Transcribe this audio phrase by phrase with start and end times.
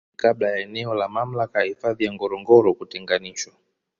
[0.09, 3.53] Hii ni Kabla ya eneo la mamlaka ya hifadhi ya Ngorongoro kutenganishwa